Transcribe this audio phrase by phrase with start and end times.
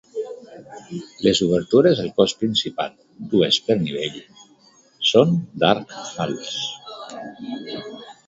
[1.25, 4.17] Les obertures del cos principal -dues per nivell-
[5.11, 6.57] són d'arc fals.